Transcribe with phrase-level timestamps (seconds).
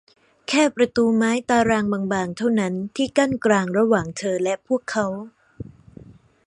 [0.47, 5.05] แค่ประตูไม้ตารางบาง ๆ เท่านั้น ที่กั้นกลางระหว่างเธอและพวกเขา